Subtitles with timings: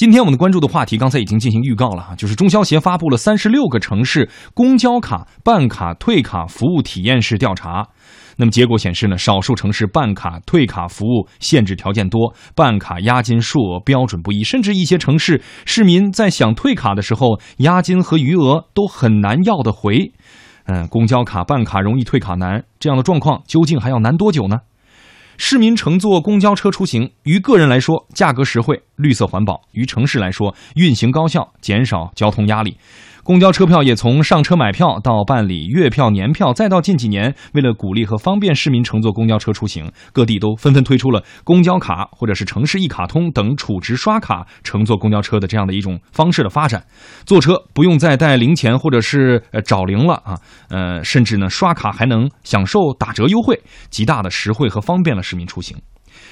[0.00, 7.86] 今天我们关注的话题，刚才已经进行预告了哈，就是中消协发布了三十六个城市公交卡办卡退卡服务体验式调查。
[8.38, 20.14] 那么结果显示呢，少数城市办卡退卡服务限制条件多，办卡押金数额标准不一，甚至一些城市市民在想退卡的时候，押金和余额都很难要得回。
[20.64, 24.60] 嗯，公交卡办卡容易退卡难，这样的状况究竟还要难多久呢？
[25.42, 32.76] 市民乘坐公交车出行，于个人来说价格实惠、绿色环保；于城市来说运行高效、减少交通压力。
[33.22, 46.84] 公交车票也从上车买票到办理月票、年票，再到近几年，为了鼓励和方便市民乘坐公交车出行，各地都纷纷推出了公交卡或者是城市一卡通等储值刷卡乘坐公交车的这样的一种方式的发展。
[47.26, 53.60] 坐车不用再带零钱或者是呃找零了啊，呃，甚至呢刷卡还能享受打折优惠，
[53.90, 55.76] 极大的实惠和方便了市民出行。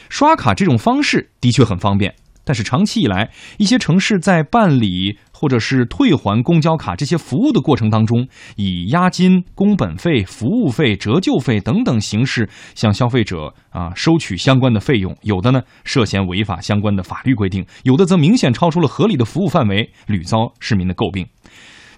[0.08, 2.14] 刷卡这种方式的确很方便。
[2.48, 21.26] 但是长期以来，一些城市在办理或者是退还公交卡这些服务的过程当中，以押金、工本费、服务费、折旧费等等形式向消费者啊收取相关的费用，有的呢涉嫌违法相关的法律规定，有的则明显超出了合理的服务范围，屡遭市民的诟病。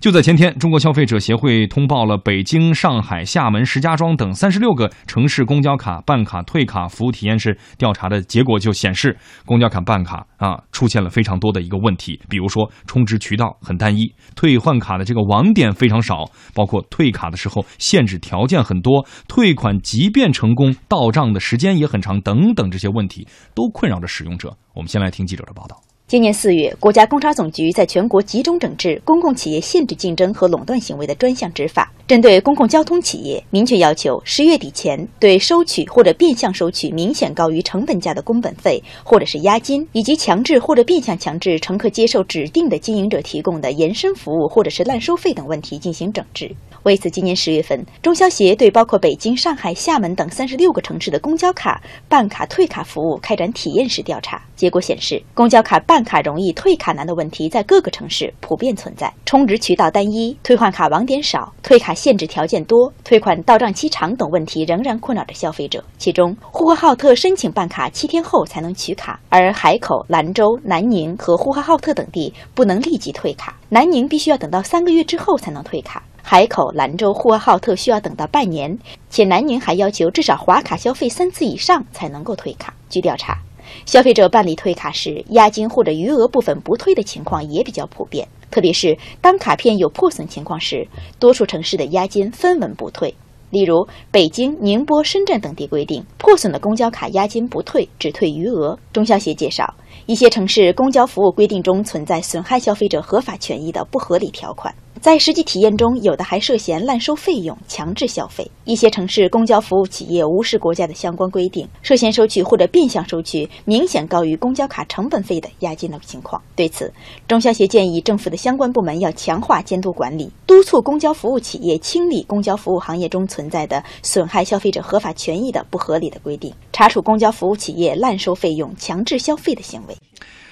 [0.01, 24.57] 就在前天，中国消费者协会通报了北京、上海、厦门、石家庄等三十六个城市公交卡办卡退卡服务体验式调查的结果，就显示公交卡办卡啊出现了非常多的一个问题，比如说充值渠道很单一，退换卡的这个网点非常少，包括退卡的时候限制条件很多，退款即便成功到账的时间也很长，等等这些问题都困扰着使用者。
[24.75, 25.90] 我们先来听记者的报道。
[26.11, 46.51] 今年四月，国家工商总局在全国集中整治公共企业限制竞争和垄断行为的专项执法，针对公共交通企业，明确要求十月底前对收取或者变相收取明显高于成本价的工本费或者是押金，以及强制或者变相强制乘客接受指定的经营者提供的延伸服务或者是滥收费等问题进行整治。
[46.83, 54.43] 为此，今年十月份，中消协对包括北京、上海、厦门等三十六个城市的公交卡办卡退卡服务开展体验式调查。
[54.61, 59.11] 结果显示，公交卡办卡容易、退卡难的问题在各个城市普遍存在。
[59.25, 65.83] 充值渠道单一、退换卡网点少、退卡限制条件多、退款到账期长等问题仍然困扰着消费者。
[65.97, 76.03] 其中，呼和浩特申请办卡七天后才能取卡，而海口、兰州、南宁和呼和浩特等地不能立即退卡，南宁必须要等到三个月之后才能退卡。
[76.23, 78.79] 海口、兰州、呼和浩特需要等到半年，
[79.09, 82.75] 且南宁还要求至少划卡消费三次以上才能够退卡。
[82.91, 83.39] 据调查，
[83.87, 88.27] 消费者办理退卡时，押金或者余额部分不退的情况也比较普遍。
[88.51, 90.89] 特别是当卡片有破损情况时，
[91.19, 93.15] 多数城市的押金分文不退。
[93.51, 98.79] 例如，北京、宁波、深圳等地规定，破损的公交卡押金不退，只退余额。
[98.93, 99.75] 中消协介绍，
[100.07, 104.73] 一些城市公交服务规定中存在损害消费者合法权益的不合理条款。
[105.01, 108.49] 在实际体验中，有的还涉嫌滥收费用、强制消费。
[108.65, 116.41] 一些城市公交服务企业无视国家的相关规定，涉嫌收取或者变相收取明显高于公交卡成本费的押金的情况。
[116.55, 116.93] 对此，
[117.27, 129.97] 中消协建议政府的相关部门要强化监督管理，督促公交服务企业清理公交服务行业中存在的损害消费者合法权益的不合理的规定，查处公交服务企业滥收费用、强制消费的行为。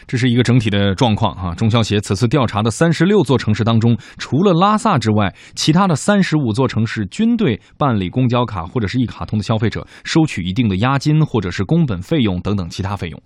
[0.09, 1.55] 这是一个整体的状况哈。
[1.55, 13.23] 中消协此次调查的三十六座城市当中，除了拉萨之外，其他的三十五座城市均对办理公交卡或者是一卡通的消费者收取一定的押金或者是工本费用等等其他费用，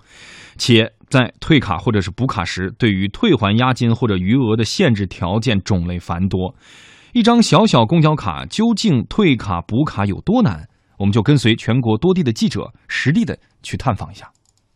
[0.58, 6.54] 且在退卡或者是补卡时，对于退还押金或者余额的限制条件种类繁多。
[7.12, 10.66] 一张小小公交卡究竟退卡补卡有多难？
[10.98, 14.30] 我们就跟随全国多地的记者实地的去探访一下。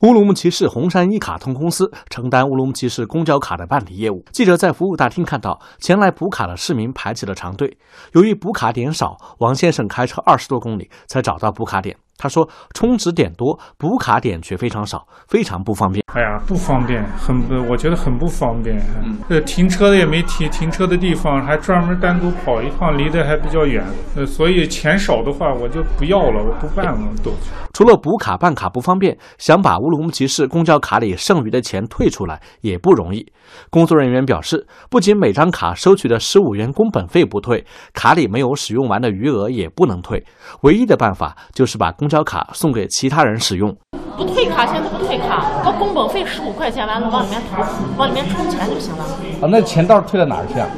[0.07, 4.25] 乌鲁木齐市红山一卡通公司承担乌鲁木齐市公交卡的办理业务。
[4.31, 7.77] 记者在服务大厅看到，前来补卡的市民排起了长队。
[8.13, 11.97] 由于补卡点少，王先生开车二十多公里才找到补卡点。
[12.19, 16.03] 他说：“充值点多，补卡点却非常少，非常不方便。
[16.15, 18.81] 哎呀，不方便，很不，我觉得很不方便。
[19.29, 23.85] 呃，停车的也没停，停车的地方还专门单独跑一趟，离得还比较远。
[24.17, 27.33] 呃，所以钱少的话，我就不要了，我不办了都。
[27.75, 33.31] 除了补卡办卡不方便，想把乌鲁木齐市公交卡里剩余的钱退出来也不容易。
[33.69, 40.25] 工作人员表示，不仅每张卡收取的十五元工本费不退，卡里没有使用完的余额也不能退。
[40.63, 43.77] 唯一的办法就是把公公交卡送给其他人使用，
[44.17, 47.61] 不退卡现在不退卡，交工本费十五块钱完了往里面投，
[47.99, 49.03] 往里面充钱就行了。
[49.43, 50.69] 啊，那钱到时退到哪儿去啊？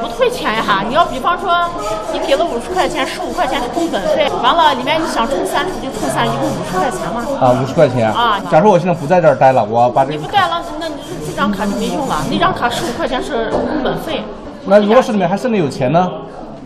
[0.00, 0.84] 不退钱呀！
[0.86, 1.68] 你要比方说，
[2.12, 7.26] 你给了五十块钱，十五块钱是工本费，完了里面你想充三十就充三，一共五十块钱嘛。
[7.40, 8.40] 啊，五十块钱啊！
[8.48, 10.94] 假如我现在不在这儿待了，我把这你不待了，那你
[11.26, 12.22] 这张卡就没用了。
[12.30, 14.22] 那张卡十五块钱是工本费。
[14.64, 16.08] 那如果是里面还剩的有钱呢？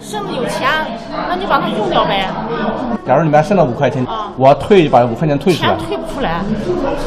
[0.00, 0.68] 剩的有钱，
[1.28, 2.26] 那你把它用掉呗。
[3.06, 4.04] 假如里面还剩了五块钱，
[4.36, 5.76] 我要退就把五块钱退出来。
[5.76, 6.40] 钱退不出来，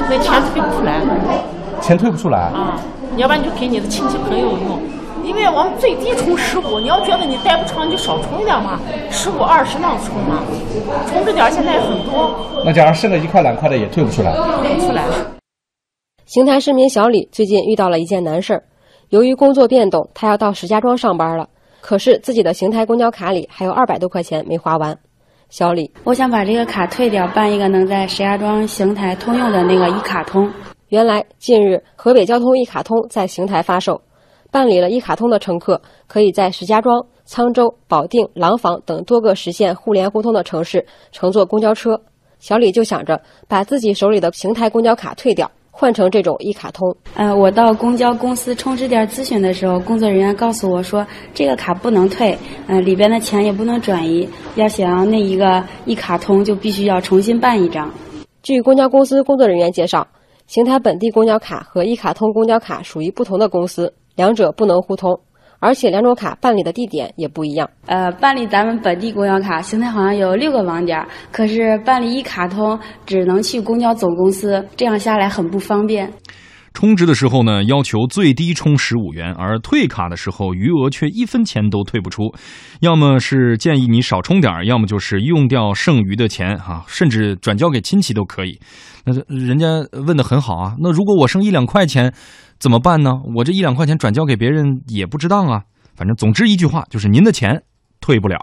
[0.10, 1.02] 那钱退不出来。
[1.82, 2.80] 钱退不出来啊！
[3.18, 4.80] 要不然你就给你的亲戚朋友用，
[5.22, 8.80] 因为我们最低充十五，你要觉得你待不长，你就少充一点嘛，
[9.12, 10.44] 十五二十那样充嘛，
[11.08, 12.32] 充着点现在很多。
[12.64, 15.04] 那假如剩了一块两块的也退不出来，退不出来。
[16.26, 18.64] 邢台市民小李最近遇到了一件难事儿，
[19.10, 21.48] 由于工作变动，他要到石家庄上班了，
[21.84, 24.98] 可是自己的邢台公交卡里还有二百多块钱没花完。
[25.50, 30.50] 小李，我想把这个卡退掉，办一个能在石家庄、邢台通用的那个一卡通。
[30.88, 34.02] 原来，近日河北交通一卡通在邢台发售，
[34.50, 42.00] 办理了一卡通的乘客可以在石家庄、沧州、保定、廊坊等多个实现互联互通的城市乘坐公交车。
[42.40, 46.96] 小李就想着把自己手里的邢台公交卡退掉，换成这种一卡通。
[47.16, 52.38] 呃，我到公交公司充值点咨询的时候，工作人员告诉我说，这个卡不能退，
[52.68, 57.92] 呃，里边的钱也不能转移，要想要那一个一卡通，就必须要重新办一张。
[58.44, 60.08] 据公交公司工作人员介绍。
[60.46, 65.22] 邢台本地公交卡和一卡通公交卡属于不同的公司，两者不能互通，
[65.64, 67.70] 而且两种卡办理的地点也不一样。
[67.86, 71.02] 呃，办理咱们本地公交卡，邢台好像有六个网点，
[71.32, 76.12] 可是办理一卡通只能去公交总公司，这样下来很不方便。
[76.74, 82.34] 充值的时候呢，要求最低充十五元，而退卡的时候余额却一分钱都退不出，
[82.82, 88.60] 要么是建议你少充点要么就是用掉剩余的钱哈，甚至转交给亲戚都可以。
[89.06, 89.68] 那人家
[90.06, 92.14] 问的很好啊，那如果我剩一两块钱
[92.60, 93.12] 怎么办呢？
[93.36, 95.62] 我这一两块钱转交给别人也不值当啊。
[95.96, 97.64] 反正总之一句话就是您的钱
[98.02, 98.38] 退不了。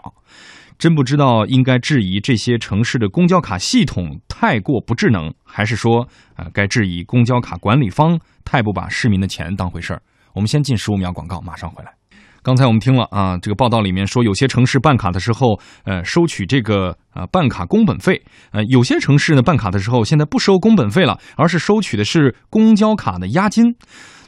[0.81, 6.07] 真不知道应该质疑这些城市的公交卡系统太过不智能，还是说，
[6.37, 10.01] 呃，该质疑公交卡管理方太不把市民的钱当回事儿？
[10.33, 11.93] 我们先进十五秒广告，马上回来。
[12.41, 18.19] 刚才我们听了啊，这个报道里面说，有些城市办卡的时候，呃，收取这个呃办卡工本费，
[18.51, 23.75] 呃，有些城市呢办卡的时候现在不收工本费了，而是收取的是公交卡的押金。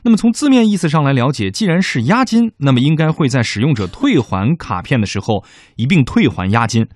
[0.03, 5.43] 那么从字面意思上来了解，既然是押金，那么应该会在使用者退还卡片的时候
[5.77, 6.87] 一并退还押金。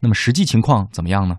[0.00, 1.36] 那么实际情况怎么样呢？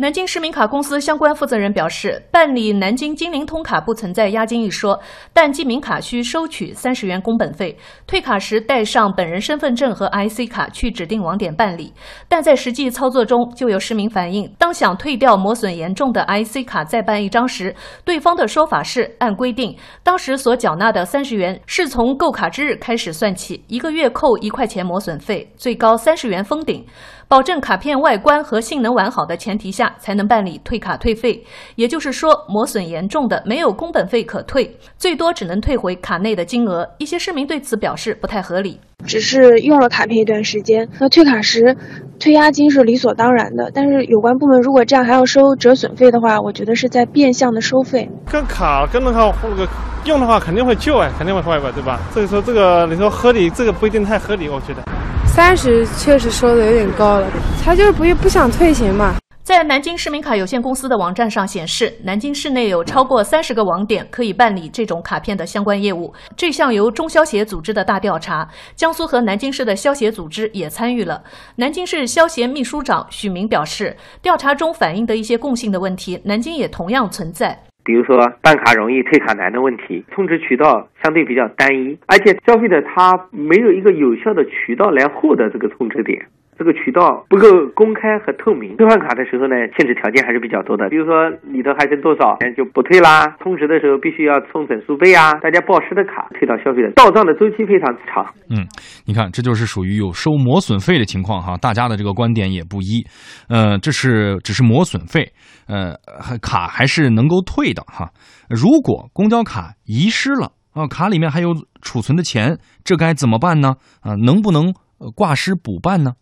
[0.00, 4.98] 南京市民卡公司相关负责人表示，办理南京金陵通卡不存在押金一说，
[5.34, 7.76] 但记名卡需收取三十元工本费。
[8.06, 11.92] 退卡时带上本人身份证和 IC 卡去指定网点办理。
[12.28, 26.86] 但在实际操作中，就有市民反映，当想退掉磨损严重的 IC 卡再办一张时，对方的说法是按规定，当时所缴纳的三十元是从购卡之日开始算起，一个月扣一块钱磨损费，最高三十元封顶。
[27.30, 31.40] 保证卡片外观和性能完好的前提下，才能办理退卡退费。
[31.76, 36.84] 也就是说，磨损严重的没有工本费可退，最多只能退回卡内的金额。
[36.98, 38.80] 一些市民对此表示不太合理。
[39.06, 41.76] 只是用了卡片一段时间，那退卡时
[42.18, 43.70] 退押金是理所当然的。
[43.74, 48.10] 但是有关部门如果这样还要收折损费的话，我觉得是在变相的收费。
[48.30, 49.68] 跟卡跟那个那个
[50.04, 52.00] 用的话，肯定会旧哎，肯定会坏吧，对吧？
[52.12, 54.82] 所以说这个你说合理，这个不一定太合理，我觉得。
[55.26, 57.26] 三十确实收的有点高了，
[57.64, 59.14] 他就是不不想退钱嘛。
[59.50, 66.14] 在南京市民卡有限公司的网站上显示，南京市内有超过三十个网点可以办理这种卡片的相关业务。
[66.36, 71.20] 这项由中消协组织的大调查，江苏和南京市的消协组织也参与了。
[71.56, 77.58] 南京市消协秘书长许明表示，调查中反映的一些共性的问题，南京也同样存在。
[77.82, 86.24] 比如说办卡容易退卡难的问题，充值渠道相对比较单一，而且消费者他没有一个有效的渠道来获得这个充值点。
[86.60, 90.86] 这个渠道不够公开和透明，兑换卡的时候呢，限制条件还是比较多的。
[90.90, 93.24] 比如说里头还剩多少钱，就不退啦。
[93.40, 98.28] 充值的时候必须要充整数倍啊，大家报失的卡退到消费者到账的周期非常长。
[98.52, 98.68] 嗯，
[99.06, 103.00] 你看，这就是属于有收磨损费的情况哈，大家的这个观点也不一。
[103.48, 105.32] 呃，这是只是磨损费，
[105.66, 105.96] 呃，
[106.42, 108.10] 卡还是能够退的哈。
[108.50, 113.76] 如果公交卡遗失了啊，卡里面还有储存的钱，这该怎么办呢？
[114.02, 114.74] 啊，能不能
[115.16, 116.12] 挂失补办呢？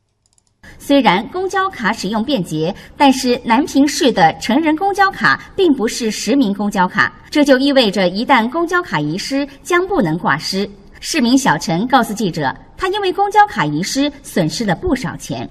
[0.79, 10.69] 虽然公交卡使用便捷，但是南平市的成人公交卡并不是实名公交卡，这就意味着一旦公交卡遗失，将不能挂失。
[11.01, 15.49] 市民小陈告诉记者，他因为公交卡遗失，损失了不少钱。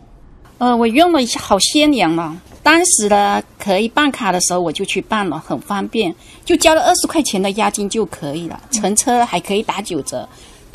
[0.57, 10.27] 呃，我用了好些年了，当时呢可以办卡的时候我就去办了，很方便，就交了二十块钱的押金就可以了，乘车还可以打九折。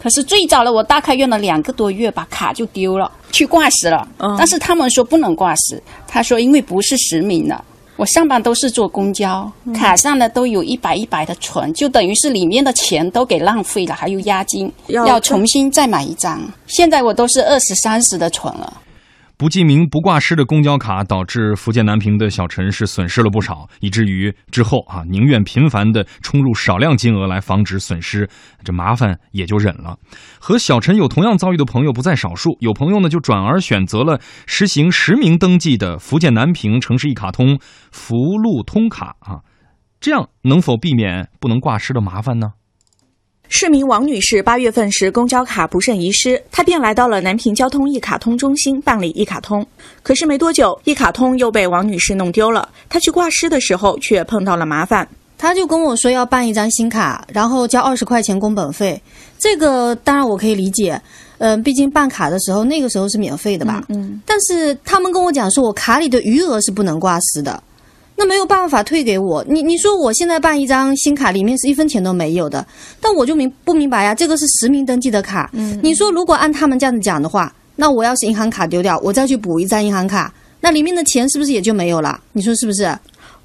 [0.03, 4.09] 可是最早了，我大概用了两个多月吧，卡就丢了，去挂失了。
[4.37, 7.65] 但是他们说不能挂失，他说因为不是实名的。
[7.97, 16.41] 我上班都是坐公交，卡上呢都有一百一百的存，就等于是里面的钱都给浪费了，还有押金，要重新再买一张。
[16.67, 18.81] 现在我都是二十三十的存了。
[19.43, 28.31] 不记名不挂失的公交卡，导致福建南平的小陈是损失了不少，以至于之后啊，宁愿频繁的充入少量金额来防止损失，
[28.63, 29.99] 这麻烦也就忍了。
[30.39, 37.59] 和小陈有同样遭遇的朋友不在少数，有朋友呢就转而选择了实行实名登记的福建南平城市一卡通
[37.91, 39.41] 福路通卡啊，
[39.99, 42.53] 这样能否避免不能挂失的麻烦呢？
[43.55, 49.65] 市民王女士八月份时公交卡不慎遗失，她便来到了南平交通一卡通中心办理一卡通。
[50.03, 52.67] 可是没多久，一卡通又被王女士弄丢了。
[52.89, 55.07] 她去挂失的时候，却碰到了麻烦。
[55.37, 58.99] 她就跟我说要办一张新卡，然后交二十块钱工本费。
[59.39, 60.99] 这个当然我可以理解，
[61.37, 63.85] 嗯，毕竟办卡的时候那个时候是免费的吧。
[63.91, 64.19] 嗯。
[64.25, 67.63] 但是他们跟我讲说，我卡里的余额是不能挂失的。
[68.17, 72.65] 那没有办法退给我，你你说我现在办一张新卡，里面是一分钱都没有的，
[73.01, 74.15] 但我就明不明白呀？
[74.15, 82.21] 这个是实名登记的卡，嗯，你说如果按他们这样子讲的话，那我要是银行卡丢掉，我再去补一张银行卡，那里面的钱是不是也就没有了？
[82.33, 82.97] 你说是不是？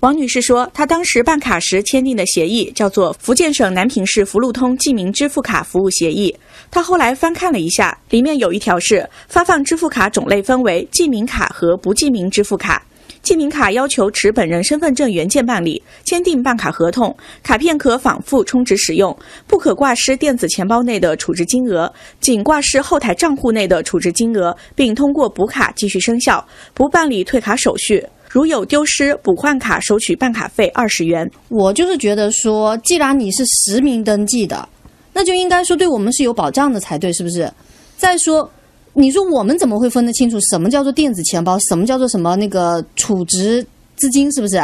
[0.02, 6.30] 王女士说，她当时办卡时签订的协议叫做《福建省南平市福禄通记名支付卡服务协议》，
[6.70, 12.84] 她后来翻看了一下，里面有一条是发放支付卡种类分为记名卡和不记名支付卡。
[13.22, 19.16] 记名卡要求持本人身份证原件办理，签订办卡合同，卡片可反复充值使用，
[19.48, 28.06] 不可挂失电子钱包内的储值金额，仅挂失后台账户内的储值金额，并通过补卡继续生效，不办理退卡手续。
[28.30, 31.30] 如有丢失、补换卡，收取办卡费二十元。
[31.50, 34.68] 我就是觉得说，既然你是实名登记的，
[35.14, 37.52] 那就应该说对我们是有保障的才对，是不是？
[37.98, 38.50] 再说。
[39.00, 43.64] 你说我们怎么会分得清楚什么叫做电子钱包，什么叫做什么那个储值
[43.96, 44.32] 资金？
[44.32, 44.60] 是不是？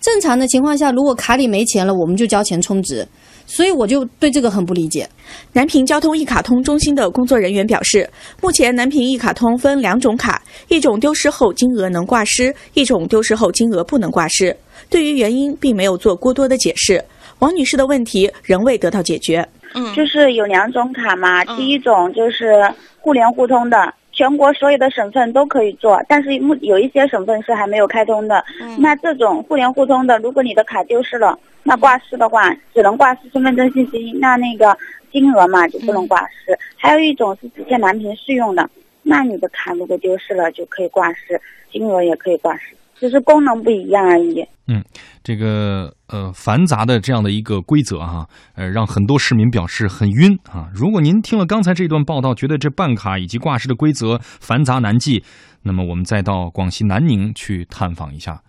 [0.00, 3.06] 正常的情况下，如果卡里没钱了，我们就交钱充值。
[3.46, 5.06] 所以我就对这个很不理解。
[5.52, 8.08] 南平交通一卡通中心的工作人员表示，
[8.40, 14.56] 目前南平一卡通分两种卡，一种丢失后金额能挂失，一种丢失后金额不能挂失。
[14.88, 17.04] 对于原因，并没有做过多的解释。
[17.40, 19.46] 王女士的问题仍未得到解决。
[19.74, 28.44] 嗯，就是有两种卡嘛，第一种就是互联互通的，全国所有的省份都可以做，但是目有一些省份是还没有开通的。
[28.78, 34.76] 那这种互联互通的，如果你的卡丢失了，那挂失的话，只能挂失身份证信息，那那个
[35.12, 36.58] 金额嘛就不能挂失。
[36.76, 38.68] 还有一种是只限蓝屏适用的，
[39.02, 42.74] 那你的卡如果丢失了就可以挂失，金额也可以挂失。
[43.00, 44.44] 只是功能不一样而已。
[44.68, 44.84] 嗯，
[45.24, 50.68] 这个呃繁杂的这样的一个规则哈，呃，让很多市民表示很晕啊。
[50.74, 55.24] 如果您听了刚才这段报道，觉得这办卡以及挂失的规则繁杂难记，
[55.62, 58.42] 那么我们再到广西南宁去探访一下。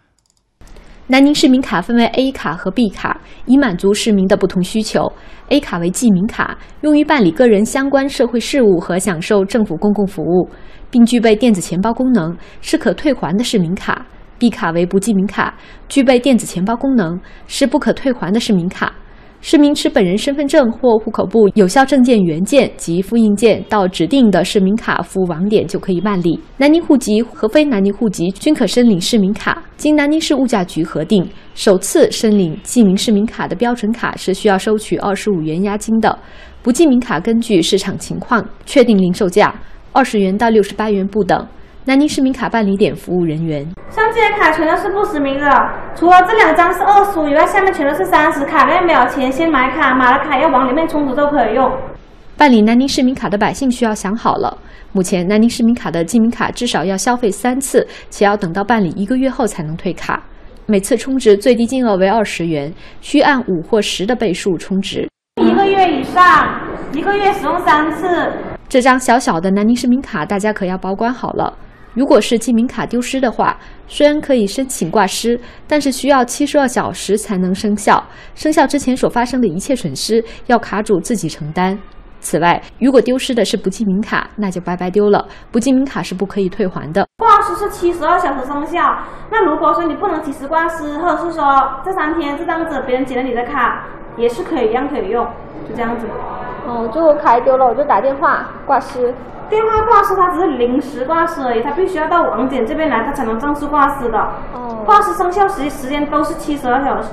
[1.07, 5.11] 南宁市民卡分为 A 卡和 B 卡，以满足市民的不同需求。
[5.49, 10.49] A 卡为记名卡，用于办理个人相关社会事务和享受政府公共服务，
[10.89, 14.05] 并具备电子钱包功能，是可退还的市民卡。
[14.41, 15.55] B 卡为不记名卡，
[15.87, 18.91] 具备电子钱包功能，是不可退还的市民卡。
[19.39, 26.39] 市民持本人身份证或户口簿有效证件原件及复印件到指定的市民卡服务网点就可以办理。
[26.57, 29.61] 南宁户籍和非南宁户籍均可申领市民卡。
[29.77, 36.17] 经南宁市物价局核定，首次申领记名市民卡的标准卡是需要收取二十五元押金的。
[36.63, 39.53] 不记名卡根据市场情况确定零售价，
[39.91, 41.47] 二十元到六十八元不等。
[41.83, 45.49] 南宁市民卡办理点服务人员：像这些卡全都是不实名的，
[45.95, 48.45] 除了这两张是二十五以外，下面全都是三十。
[48.45, 51.75] 卡内没有钱，先买卡，买了卡要往里面充值都可以用。
[52.37, 54.55] 办理南宁市民卡的百姓需要想好了，
[54.91, 60.21] 目前南宁市民卡的记名卡至少要消费三次，且要等到办理一个月后才能退卡，
[60.67, 62.71] 每次充值最低金额为二十元，
[63.01, 65.09] 需按五或十的倍数充值。
[65.41, 66.61] 一个月以上，
[66.93, 68.31] 一个月使用三次。
[68.69, 71.51] 这张小小的南宁市民卡，大家可要保管好了。
[71.93, 73.57] 如果是记名卡丢失的话，
[73.87, 78.01] 虽然可以申请挂失，但是需要七十二小时才能生效。
[78.33, 81.77] 生效之前所发生的一切损失，要卡主自己承担。
[82.21, 85.27] 此外，如果丢失的是不记名卡，那就白白丢了。
[85.51, 87.05] 不记名卡是不可以退还的。
[87.17, 88.79] 挂失是七十二小时生效，
[89.31, 91.43] 那如果说你不能及时挂失，或者是说
[91.83, 93.87] 这三天这样子别人捡了你的卡，
[94.21, 95.25] 也是可以一样可以用，
[95.67, 96.07] 就这样子。
[96.67, 99.13] 哦，就我卡丢了，我就打电话挂失。
[99.49, 104.17] 电话挂失，它只是临时挂失而已，它必须要到网点这边来，它才能正式挂失的。
[104.53, 107.09] 哦，挂失生效时时间都是七十二小时。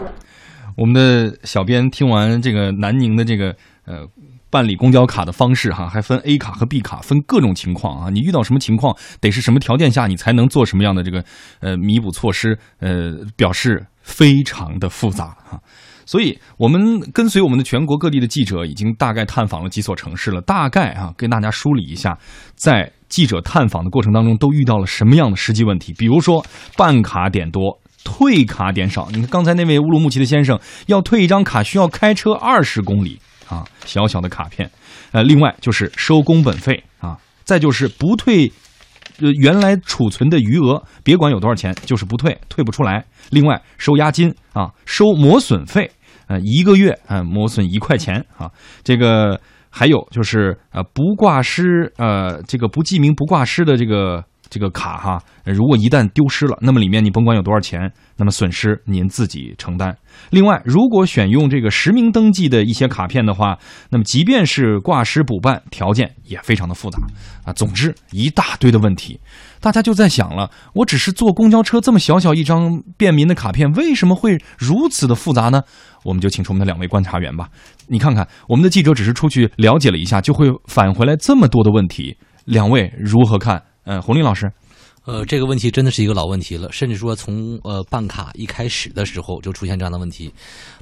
[0.76, 3.48] 我们的小编听完这个南宁的这个
[3.84, 4.06] 呃
[4.50, 8.10] 办理公交卡的方式哈，还分 A 卡和 B 卡，分各种情况啊。
[8.10, 11.24] 你遇到什么情况，得是什么条件下，你才能做什么样的这个
[11.60, 12.56] 呃弥补措施？
[12.78, 15.58] 呃，表示非常的复杂哈。
[16.08, 20.40] 所以，我们跟随我们的全国各地的记者，已经大概探访了几所城市了。
[20.40, 22.18] 大概啊，跟大家梳理一下，
[22.54, 25.92] 在记者探访的过程当中，都遇到了什么样的实际问题？
[25.92, 26.42] 比如说，
[26.78, 29.10] 办卡点多，退卡点少。
[29.10, 34.70] 你看刚才那位乌鲁木齐的先生，要退一张卡需要开车二十公里啊，小小的卡片。
[35.12, 38.50] 呃，另外就是收工本费啊，再就是不退。
[39.20, 43.04] 呃，原来储存的余额，别管有多少钱，就是不退，退不出来。
[43.30, 45.90] 另外收押金啊，收磨损费。
[46.28, 48.50] 呃，一个月啊，磨损一块钱啊，
[48.84, 59.96] 这个还有就是呃，不挂失呃，这个不记名不挂失的这个这个卡哈，如果一旦丢失了，那么里面你甭管有多少钱，那么损失您自己承担。
[60.30, 63.58] 另外，如果选用这个实名登记的一些卡片的话，
[63.90, 66.98] 那么即便是挂失补办，条件也非常的复杂
[67.44, 67.52] 啊。
[67.52, 69.20] 总之，一大堆的问题。
[69.60, 75.62] 大家就在想了，我只是坐公交车这么小小一张便民的卡片，为什么会如此的复杂呢？
[76.04, 77.48] 我们就请出我们的两位观察员吧。
[77.88, 83.62] 你看看，我们的记者只是出去了解了一下，就会返回来这么多的问题，两位如何看？
[83.88, 84.50] 嗯，洪林老师。
[85.06, 90.30] 呃，这个问题真的是一个老问题了，甚至说从呃办卡一开始的时候就出现这样的问题。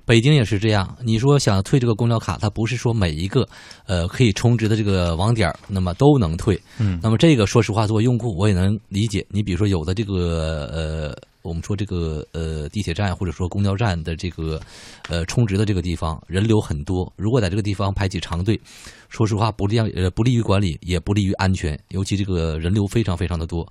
[0.04, 3.48] 北京也是这样，你说想退这个公交卡，它不是说每一个
[3.86, 6.60] 呃可以充值的这个网点那么都能退。
[6.80, 9.24] 嗯，那么这个说实话，作为用户我也能理解。
[9.30, 11.16] 你比如说有的这个呃。
[11.46, 14.60] 我们说这个呃地铁站或者说公交站的这个
[15.08, 18.60] 呃充值的这个地方人流很多，如果在这个地方排起长队，
[19.08, 23.66] 说实话不利呃不利于管理，也不利于安全，尤其这个人流非常非常的多。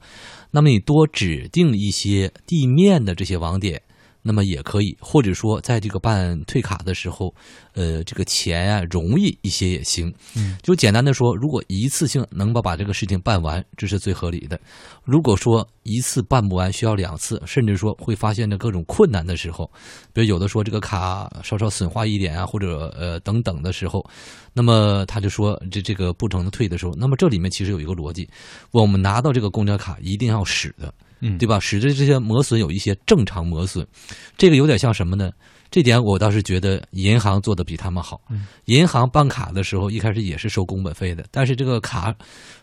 [0.51, 3.81] 那么你多指定一些地面的这些网点。
[4.27, 7.31] 那么也可以，或者说在这个办退卡的时候，
[7.73, 10.11] 呃，这个钱啊容易一些也行。
[10.35, 14.59] 嗯，就简单的说，如果一次性能够把这个事情办完，这是最合理的。
[15.03, 19.69] 如果说一次办不完，需要两次，甚至说会发现的各种困难的时候，
[20.11, 24.03] 比如有的说这个卡稍稍损坏一点啊，或者呃等等的时候，
[24.53, 28.27] 那么他就说这这个不成退的时候，那么这里面其实有一个逻辑，
[28.71, 30.91] 我们拿到这个公交卡一定要使的。
[31.19, 31.59] 嗯，对吧？
[31.59, 33.85] 使得这些磨损有一些正常磨损，
[34.37, 35.31] 这个有点像什么呢？
[35.71, 38.21] 这点我倒是觉得银行做的比他们好。
[38.65, 42.15] 银行办卡的时候一开始也是收工本费的，但是这个卡，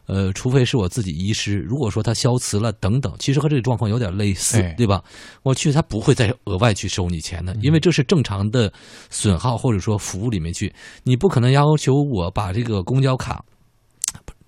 [0.07, 5.03] 呃，除非是我自己遗失，如果说它消磁了等等，其实和这个状况有点类似，对吧？
[5.43, 8.73] 我去，他不会再额外去收你钱的，因为这是正常的
[9.11, 13.45] 损耗或者说服务里面去，你不可能要求我把这个公交卡。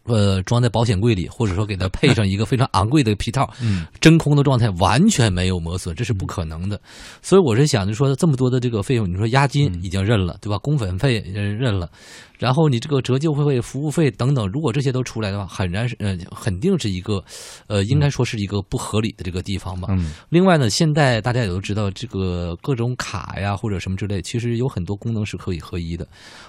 [0.04, 6.80] 呃，装在保险柜里，或者说给它配上一个非常昂贵的皮套， 嗯，真空的状态完全没有磨损，这是不可能的。
[7.22, 10.58] 所以我是想着说，这么多的这个费用，你说押金已经认了，对吧？
[10.58, 11.90] 工本费认了。
[12.38, 17.24] 然后你这个折旧费、服务费等等，如果这些都出来的话，很然是呃，肯定是一个，
[17.68, 19.88] 呃，应该说是一个不合理的这个地方吧。
[19.92, 20.12] 嗯。
[20.30, 26.06] 另外呢，现在大家也都知道，这个各种卡呀或者什么之类，其实有很多功能是可以合一的。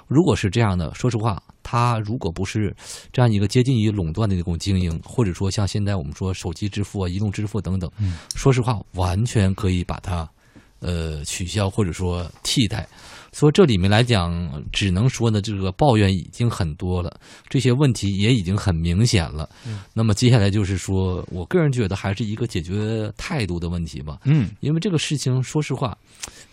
[0.07, 2.75] 如果是这样的，说实话，它如果不是
[3.13, 7.89] 这样一个接近于垄断的那种经营，或者说像现在我们说手机支付啊、移动支付等等，
[8.35, 10.27] 说实话，完全可以把它
[10.79, 12.87] 呃取消或者说替代。
[13.35, 17.19] 所以这里面来讲，只能说呢，这个抱怨已经很多了，
[17.49, 19.49] 这些问题也已经很明显了。
[19.93, 24.19] 那么接下来就是说，我个人觉得还是一个解决态度的问题吧。
[24.23, 25.97] 嗯，因为这个事情，说实话，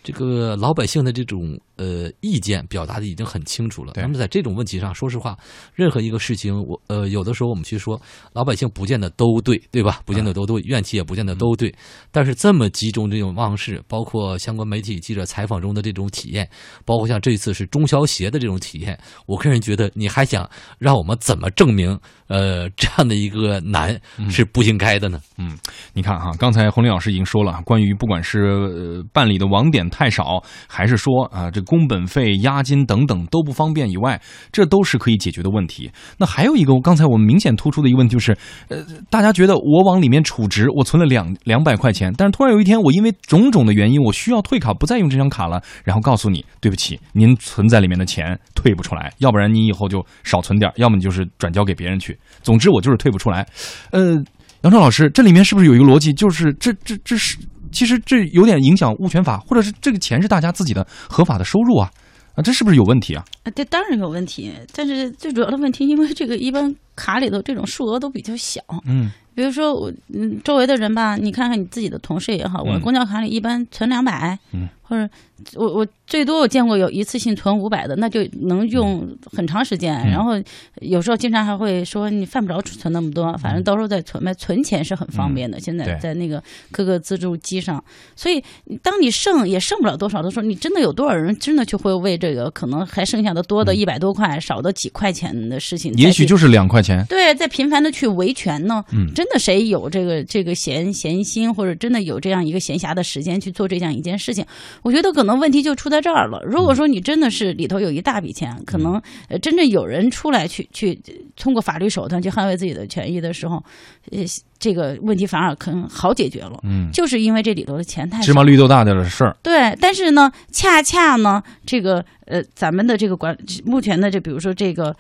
[0.03, 3.93] 这个老百姓的这种呃意见表达的已经很清楚了。
[3.97, 5.37] 那么在这种问题上，说实话，
[5.75, 8.01] 任何一个事情，我呃有的时候我们去说，
[8.33, 10.01] 老百姓不见得都对，对吧？
[10.05, 11.75] 不见得都对，怨气也不见得都对。
[12.11, 16.49] 但是这么集中这种方式，包括相关媒体记者采访中的这种体验。
[16.85, 21.99] 包括像这次是中消协的这种体验，我个人觉得你还想让我们怎么证明？
[22.29, 25.21] 呃，这样的一个难是不应该的呢。
[25.37, 25.59] 嗯，
[25.93, 35.89] 你看哈，刚才洪林老师已经说了，关于不管是办理的网点太少，还是说啊这工本费、押金等等都不方便以外，这都是可以解决的问题。
[36.19, 38.37] 那还有一个，刚才我们明显突出的一个问题就是，
[38.69, 52.19] 呃，大家觉得我往里面储值，我存了两两百块钱，但是突然有一天我因为种种的原因，我需要退卡，不再用这张卡了，然后告诉你，对不起，您存在里面的钱退不出来，要不然你以后就少存点，要么你就是转交给别人去。
[52.43, 53.47] 总之，我就是退不出来。
[53.91, 54.15] 呃，
[54.63, 56.13] 杨超老师，这里面是不是有一个逻辑？
[56.13, 57.37] 就是这这这是，
[57.73, 61.91] 其实这有点影响物权法，或者是这个钱是大家自己的合法的收入啊？
[62.35, 63.25] 啊，这是不是有问题啊？
[63.45, 64.51] 啊，这当然有问题。
[64.73, 75.09] 但是最主要的问题，因为这个一般卡里头这种数额都比较小，嗯，比如说我嗯，周围的人吧，你看看你自己的同事也好，我公交卡里一般存两百，嗯，或者
[75.55, 79.95] 我我最多我见过有一次性存五百的，那就能用很长时间。
[80.09, 80.33] 然后
[80.81, 84.33] 有时候经常还会说你犯不着存那么多，反正到时候再存呗。
[84.35, 87.83] 存钱是很方便的，现在在那个各个自助机上。
[88.15, 88.43] 所以
[88.83, 97.05] 当你剩也剩不了多少的时候，你真的有多少人真的就会为这个可能还剩下的多的一百多块、少的几块钱的事情，也许就是两块钱。
[97.09, 98.85] 对，在频繁的去维权呢。
[98.93, 99.09] 嗯。
[99.23, 104.45] 真的谁有这个这个闲闲心，或者真的有这样一个闲暇的时间去做这样一件事情？
[104.83, 106.43] 我觉得可能问题就出在这儿了。
[106.45, 111.01] 如果说你真的是里头有一大笔钱，可能呃真正有人出来去去
[111.37, 113.63] 通过法律手段去捍卫自己的权益的时候，
[114.11, 114.25] 呃，
[114.59, 116.59] 这个问题反而可能好解决了。
[116.65, 119.37] 嗯，就是因为这里头的钱太芝麻绿豆大点的事儿。
[119.41, 124.97] 对，但是呢，恰恰呢，这个呃，咱们的这个管目前的这，比如说这个。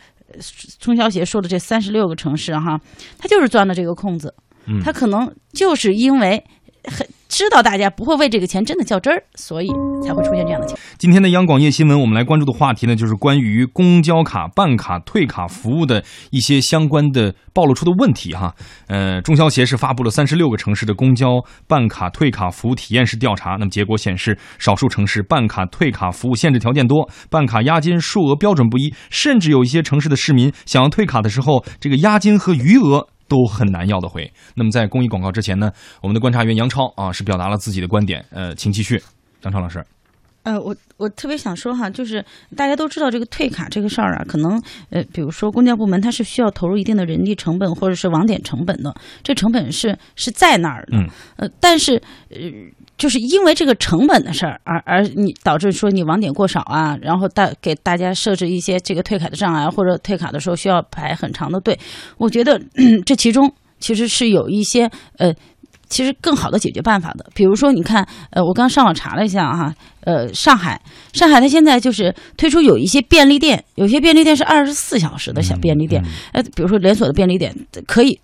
[0.81, 2.81] 通宵协说的这三十六个城市哈，
[3.18, 4.35] 他就是钻了这个空子，
[4.83, 6.42] 他可能就是因为
[6.85, 9.68] 很知道大家不会为这个钱真的较真儿，所以
[10.05, 10.87] 才会出现这样的情况。
[10.99, 18.55] 今天的央广夜新闻，我们来关注的话题呢，就是关于公交卡办卡退卡服务的一些相关的暴露出的问题哈。
[18.87, 33.09] 呃，中消协是发布了三十六个城市的公交办卡退卡服务体验式调查，那么结果显示，少数城市办卡退卡服务限制条件多，办卡押金数额标准不一，甚至有一些城市的市民想要退卡的时候，这个押金和余额。
[33.33, 34.31] 都很难要得回。
[34.55, 38.23] 那么在公益广告之前呢，我们的观察员杨超啊是表达了自己的观点。
[38.31, 39.03] 呃，请继续，
[39.45, 39.83] 杨超老师。
[40.42, 42.23] 呃，我我特别想说哈，就是
[42.55, 50.99] 大家都知道这个退卡这个事儿啊，可能呃，比如说公交部门它是需要投入一定的人力成本或者是网点成本的，这成本是是在那儿的。
[50.99, 51.09] 嗯。
[51.37, 52.37] 呃，但是呃。
[53.02, 61.76] 就是因为这个成本的事儿，而而你导致说你网点过少啊，然后大给大家设置一些这个退卡的障碍，或者退卡的时候需要排很长的队。
[62.16, 62.62] 我觉得
[63.04, 64.88] 这其中其实是有一些
[65.18, 65.34] 呃，
[65.88, 67.26] 其实更好的解决办法的。
[67.34, 70.80] 比如说，你看，呃，我刚上网查了一下哈，呃，上海，
[71.12, 76.00] 上海它现在就是推出有一些便利店，有些便利店是二十四小时的小便利店，
[76.32, 77.52] 呃，比如说连锁的便利店
[77.84, 78.20] 可以。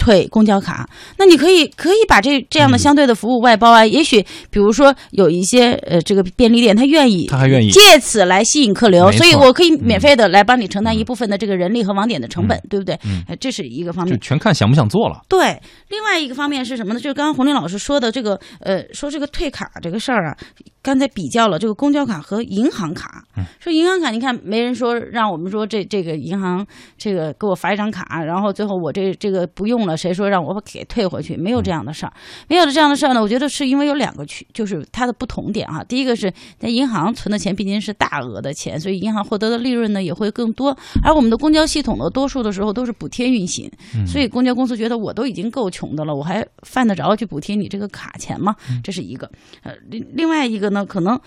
[0.00, 3.84] 退公交卡，那你可以可以把这这样的相对的服务外包啊。
[3.84, 12.98] 也许比如说有一些呃这个便利店，他愿意，他还愿意借此来吸引客流，所以我可以免费的来帮你承担一部分的这个人力和网点的成本，对不对？
[13.04, 14.14] 嗯，这是一个方面。
[14.14, 15.20] 就全看想不想做了。
[15.28, 16.98] 对，另外一个方面是什么呢？
[16.98, 20.36] 就是刚刚洪林老师说的这个呃，说这个退卡这个事儿啊，
[20.82, 23.24] 刚才比较了这个公交卡和银行卡，
[23.58, 31.36] 说银行卡，你看没人说让我们说这这个银行这个给我发一张卡，然后最后我这这个不用了，谁说让我给退回去？
[31.36, 32.12] 没有这样的事儿，
[32.48, 33.20] 没有的这样的事儿呢。
[33.20, 35.82] 我觉得是因为有两个区，就是它的不同点哈。
[35.84, 40.76] 第一个是在银行存的钱毕竟是大额的钱，所以银行获得的利润呢也会更多。
[41.02, 43.70] 而我们的公交系统呢，多数的时候都是补贴运行，
[44.06, 48.54] 所以公交公司觉得我都已经够穷的了，我还犯得着去补贴你这个卡钱吗？
[48.82, 49.30] 这是一个。
[49.62, 51.18] 呃，另另外一个呢，可能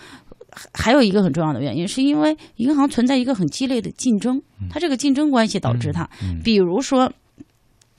[0.72, 6.08] 还有一个很重要的原因，是因为银行存在一个很激烈的竞争，它这个竞争关系导致它，
[6.42, 7.12] 比如说。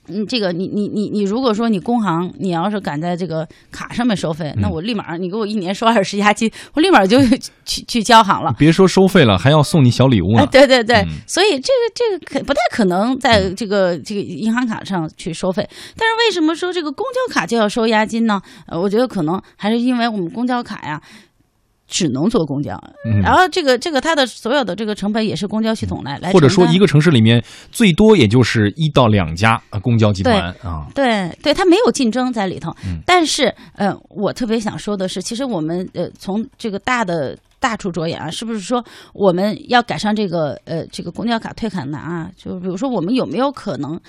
[0.07, 7.19] 嗯，这个你你你你，如果说你工行，你要是敢在这个卡上面收费，那我立马你给我一年收二十押金，我立马就
[7.65, 8.53] 去去交行了。
[8.57, 10.47] 别说收费了，还要送你小礼物呢。
[10.51, 15.67] 对对对，所以这个这个可不太可能在这个这个银行卡上去收费。
[15.95, 18.41] 但是为什么说这个公交卡就要收押金呢？
[18.67, 21.01] 呃，我觉得可能还是因为我们公交卡呀。
[21.87, 22.79] 只能坐公交，
[23.21, 32.75] 然后这个这个它的所有的这个成本也是公交系统来来，或者说一个城市里面最多也就是一到两家公交集团啊，对对，它没有竞争在里头。
[33.05, 42.31] 但是，呃，我特别想说的是，其实我们呃从这个大的大处着眼啊，是不是说我们要改善这个呃这个公交卡退卡难啊？
[42.35, 43.99] 就比如说我们有没有可能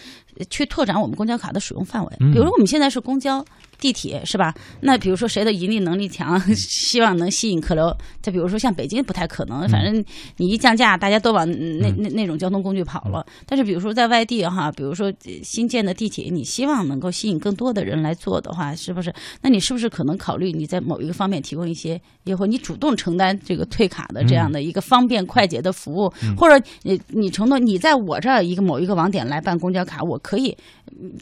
[0.48, 2.16] 去拓展我们公交卡的使用范围？
[2.32, 3.44] 比如说我们现在是公交。
[3.78, 4.54] 地铁是吧？
[4.80, 7.94] 那比如说谁的盈利能力强， 希望能吸引客流。
[8.20, 10.04] 再比如说像北京不太可能，反正
[10.38, 13.24] 你一降价，大家都往那那那种交通工具跑了。
[13.46, 15.12] 但是比如说在外地哈，比如说
[15.42, 19.12] 新建的地铁，你希望能够吸引更多的人来坐的话，是不是？
[19.42, 22.48] 那你是不是可能考虑你在某一个方面提供一些优惠？
[22.48, 30.56] 你主动承担这个退卡的这样的一个方便快捷的服务，或者你你承诺你在我这儿一个某一个网点来办公交卡，我可以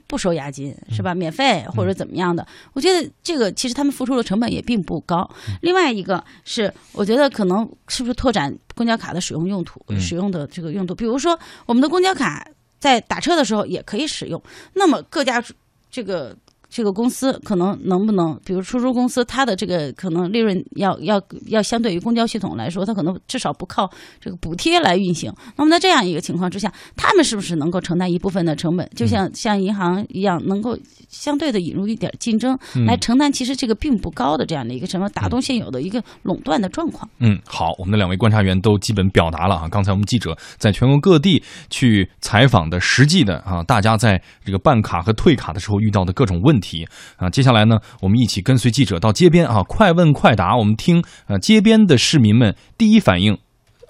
[0.06, 1.14] 不收押金，是吧？
[1.14, 2.43] 免费或者怎么样的？
[2.72, 5.28] 我觉得这个其实他们付出的成本也并不高。
[5.62, 12.46] 另外一个是，我觉得可能是不是拓展公交卡的使用用途、使用的这个用途，比如说我们的公交卡
[12.78, 14.42] 在打车的时候也可以使用。
[14.74, 15.42] 那么各家
[15.90, 16.36] 这个。
[16.74, 23.88] 这个公司可能能不能，比如出租公司，它的这个可能利润要要要相对于公交系统来说，它可能至少不靠
[24.20, 25.32] 这个补贴来运行。
[25.56, 28.90] 那么在这样一个情况之下，他们是不是能够承担一部分的成本？
[28.96, 30.76] 就像像银行一样，能够
[31.08, 32.58] 相对的引入一点竞争，
[32.88, 37.08] 来承担其实这个并不高的这样的一个什么打动现有的一个垄断的状况。
[37.20, 39.68] 嗯，好，我们的两位观察员都基本表达了啊。
[39.68, 47.28] 刚才我们记者在全国各地去采访的实际的啊，大家在这个办卡和退卡的时候遇到的各种问题题啊。
[47.28, 50.56] 接下来呢，我们一起跟随记者到街边啊，快问快答。
[50.56, 53.36] 我们听呃街边的市民们第一反应，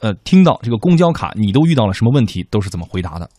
[0.00, 3.30] 呃，听到这个公交卡你都遇到了什么问题，都是怎么回答的？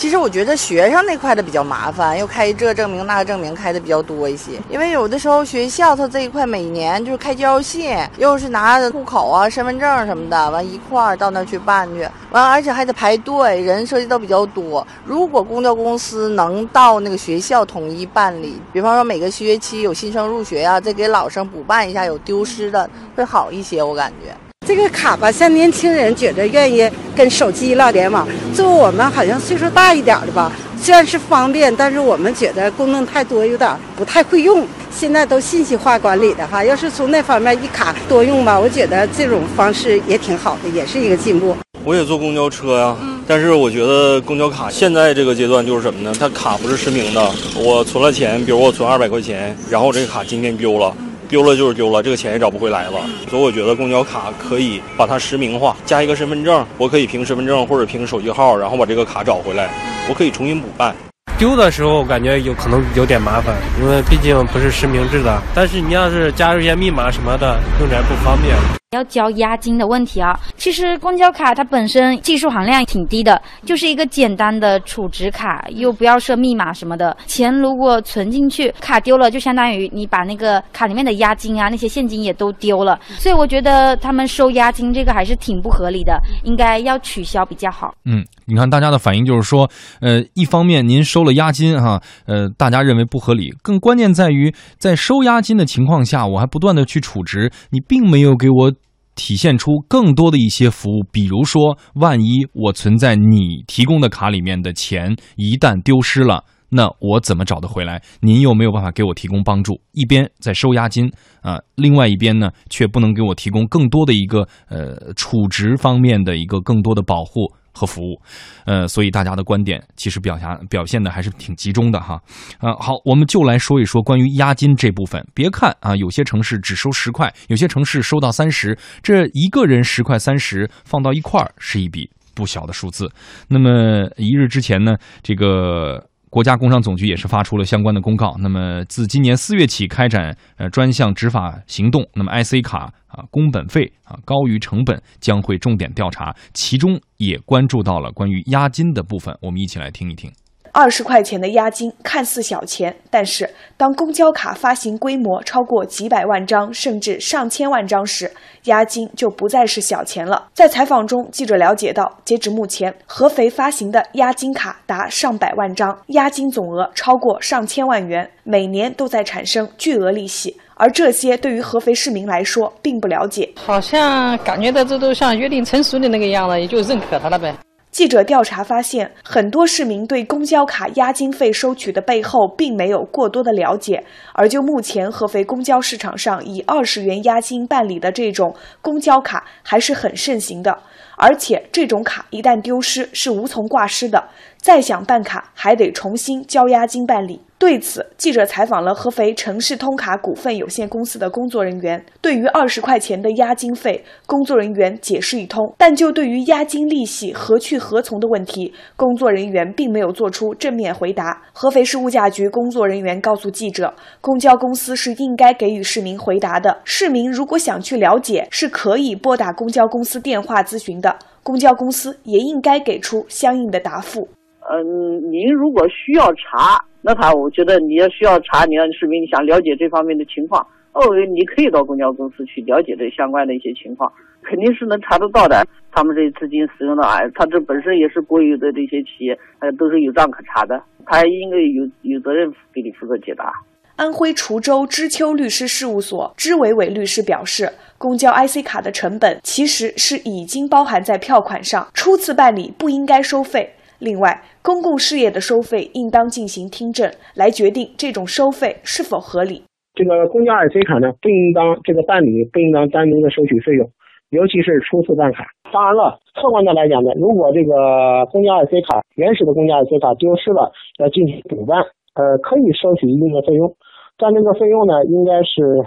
[0.00, 4.52] 其实我觉得学生那块的比较麻烦，又开这证明那个证明开的比较多一些。
[4.70, 14.86] 因为有的时候学校它这一块每年就是开交信，又是拿户口啊、身份证什么的，完一块儿到那儿去办去，完而且还得排队，人涉及到比较多。
[15.04, 24.34] 如果公交公司能到那个学校统一办理，比方说每个学期有新生入学呀，再给老生补办一下有丢失的，会好一些，我感觉。
[24.70, 34.64] 这个卡吧，像年轻人觉得愿意跟手机了联网，作为我们好像岁数大一点的吧，虽然是方便，但是我们觉得功能太多，有点不太会用。
[34.88, 41.56] 现在都信息化管理的哈，要是从那方面一卡多用吧，我觉得这种方式也挺好的，也是一个进步。
[41.82, 46.14] 我也坐公交车呀，但是我觉得公交卡现在这个阶段就是什么呢？
[46.16, 50.94] 它卡不是实名的，我存了钱，比如我存二百块钱，然后这个卡今天丢了。
[51.30, 53.00] 丢了就是丢了，这个钱也找不回来了。
[53.28, 59.70] 所以我觉得公交卡可以把它实名化，加一个身份证，我可以凭身份证或者凭手机号，然后把这个卡找回来，
[60.08, 60.92] 我可以重新补办。
[61.38, 65.40] 丢的时候我感觉有可能有点麻烦，因为毕竟不是实名制的。
[65.54, 68.54] 但是你要是加入一些密码什么的，用起来不方便。
[68.90, 77.16] 要交押金的问题啊，其实公交卡它本身技术含量挺低的，就是一个简单的储值卡，又不要设密码什么的。
[77.24, 82.98] 钱如果存进去，卡丢了，就相当于你把那个卡里面的押金啊，那些现金也都丢了。
[83.10, 87.94] 所以我觉得他们收押金这个还是挺不合理的，应该要取消比较好。
[88.04, 98.72] 嗯，你看大家的反应就是说，呃，一方面您收了押金哈，呃，大家认为不合理，更关键在于在收押金的情况下，我还不断的去储值，你并没有给我。
[99.16, 108.00] 体现出更多的一些服务，比如说，万一我存在你提供的卡里面的钱一旦丢失了，那我怎么找得回来？
[108.20, 111.10] 您又没有办法给我提供帮助，一边在收押金
[111.42, 117.52] 啊，另外一边呢，却不能给我提供更多的一个呃储值方面的一个更多的保护。
[117.72, 118.20] 和服务，
[118.66, 122.20] 呃，所以大家的观点其实表现表现的还是挺集中的哈，
[122.60, 125.24] 呃，好，我们就来说一说关于押金这部分。
[125.34, 133.10] 别看啊，有些城市只收十块，有些城市收到三十，这一个人十块三十放到一块儿是一笔不小的数字。
[133.48, 136.09] 那么一日之前呢，这个。
[136.30, 138.36] 国家工商总局也是发出了相关的公告。
[138.38, 142.08] 那么，自今年四月起开展呃专项执法行动。
[142.14, 146.34] 那么，IC 卡啊工本费啊高于成本，将会重点调查。
[146.54, 149.36] 其中也关注到了关于押金的部分。
[149.42, 150.30] 我们一起来听一听。
[150.72, 158.30] 二十块钱的押金看似小钱，但是当公交卡发行规模超过几百万张甚至上千万张时，
[158.64, 160.46] 押金就不再是小钱了。
[160.54, 170.56] 在采访中，记者了解到，截止目前，合肥发行的押金卡达上百万张，押金总额超过上千万元，每年都在产生巨额利息。
[170.74, 177.54] 而这些对于合肥市民来说并不了解，好像感觉到这都像约定成熟的那个样子，也就认可他了呗。
[177.90, 184.04] 记者调查发现，很多市民对公交卡押金费收取的背后并没有过多的了解。
[184.32, 190.78] 而就目前合肥公交市场上以二十元押金办理的这种公交卡还是很盛行的，
[191.16, 194.28] 而且这种卡一旦丢失是无从挂失的，
[194.60, 197.40] 再想办卡还得重新交押金办理。
[197.58, 202.02] 对此，记者采访了合肥城市通卡股份有限公司的工作人员。
[202.22, 211.42] 对于二十块钱的押金费，工作人员解释一通，但就对于押金利息何去何从的问题，工作人员并没有做出正面回答。
[211.52, 213.92] 合肥市物价局工作人员告诉记者，
[214.22, 216.80] 公交公司是应该给予市民回答的。
[216.84, 224.26] 市民如果想去了解，是可以拨打公交公司电话咨询的，公交公司也应该给出相应的答复。
[224.72, 226.84] 嗯，您如果需要查。
[227.02, 230.60] 那他，我觉得你要需要查，你要市民你想了解这方面的情况，
[230.92, 231.00] 哦，
[231.32, 235.66] 你可以到公交公司去了解这相关的一些情况，肯定是能查得到的。
[235.90, 243.50] 他们这资金使用的啊，他这本身也是国有的这些企业，呃，都是有账可查的，他应该有有责任给你负责解答。
[243.96, 253.70] 安徽滁州知秋律师事务所支伟伟律师表示，公交 IC 卡的成本其实是已经包含在票款上，初次办理不应该收费。
[254.00, 259.62] 另外，公共事业的收费应当进行听证，来决定这种收费是否合理。
[259.94, 263.86] 这个公交 IC 卡呢，不应当这个办理不应当单独的收取费用，
[264.30, 265.44] 尤其是初次办卡。
[265.72, 271.82] 当然了，客观的来讲呢，如果这个公交 IC 卡原始的公交 IC 卡丢失了，要进行补办，
[272.14, 273.74] 呃，可以收取一定的费用，
[274.16, 275.84] 但这个费用呢，应该是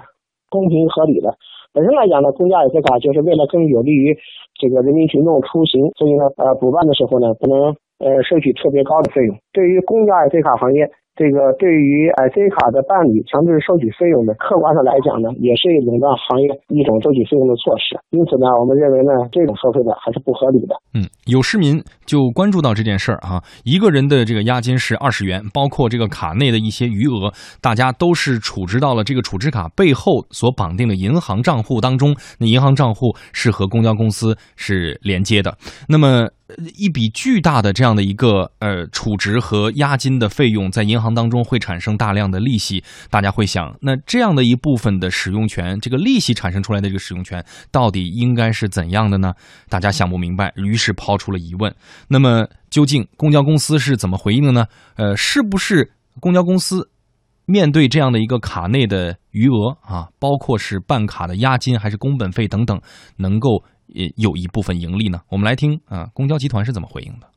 [0.49, 1.33] 公平合理的。
[1.73, 4.15] 本身来讲呢，公交 IC 卡就是为了更有利于
[4.61, 9.37] 这个人民群众出行，所以呢，呃，补办的时候呢，不能呃收取特别高的费用。
[9.51, 10.89] 对于公交 IC 卡行业。
[11.15, 17.93] 这个对于 IC 卡的办理强制收取费用的，客观上来讲呢，也是垄断行业一种收取费用的措施。
[18.09, 20.73] 因此呢，我们认为呢，这种收费呢还是不合理的。
[20.95, 32.15] 嗯，有市民就关注到这件事儿啊，一个人的这个押金是二十元，包括这个卡内的一些余额，大家都是储值到了这个储值卡背后所绑定的银行账户当中。
[32.39, 35.55] 那银行账户是和公交公司是连接的。
[35.87, 36.27] 那么。
[36.75, 42.83] 一笔巨大的这样的一个呃储值和押金的费用，在银行当中会产生大量的利息。
[43.09, 49.33] 大家会想，那这样的一部分的使用权，这个利息产生出来的这个使用权，到底应该是怎样的呢？
[49.69, 51.73] 大家想不明白，于是抛出了疑问。
[52.07, 54.65] 那么，究竟公交公司是怎么回应的呢？
[54.95, 56.89] 呃，是不是公交公司
[57.45, 62.79] 面对这样的一个卡内的余额啊，包括是办卡的押金还是工本费等等，
[63.17, 63.63] 能够？
[63.87, 65.21] 也有一部分盈利呢。
[65.29, 67.27] 我们来听啊，公交集团是怎么回应的。